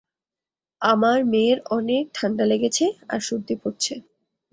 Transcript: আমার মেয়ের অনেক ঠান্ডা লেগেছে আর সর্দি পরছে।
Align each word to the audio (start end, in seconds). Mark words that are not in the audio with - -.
আমার 0.81 1.19
মেয়ের 1.25 1.59
অনেক 1.69 2.03
ঠান্ডা 2.13 2.45
লেগেছে 2.45 2.85
আর 3.09 3.19
সর্দি 3.19 3.55
পরছে। 3.61 3.93